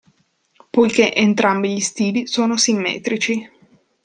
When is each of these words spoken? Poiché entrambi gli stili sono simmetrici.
Poiché 0.71 1.13
entrambi 1.13 1.71
gli 1.75 1.79
stili 1.79 2.25
sono 2.25 2.57
simmetrici. 2.57 3.51